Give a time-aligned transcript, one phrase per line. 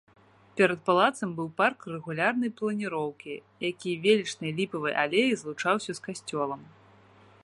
[0.59, 3.35] Перад палацам быў парк рэгулярнай планіроўкі,
[3.69, 6.61] які велічнай ліпавай алеяй злучаўся з касцёлам.